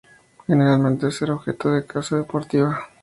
[0.47, 2.87] Generalmente ser objeto de caza deportiva.